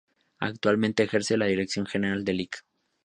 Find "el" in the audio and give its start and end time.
2.27-2.35